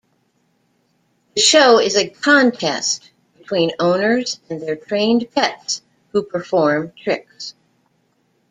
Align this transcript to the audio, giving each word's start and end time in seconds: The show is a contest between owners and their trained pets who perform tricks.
The 1.35 1.41
show 1.43 1.79
is 1.79 1.95
a 1.95 2.09
contest 2.09 3.11
between 3.37 3.69
owners 3.79 4.39
and 4.49 4.59
their 4.59 4.75
trained 4.75 5.27
pets 5.31 5.83
who 6.11 6.23
perform 6.23 6.91
tricks. 6.93 7.53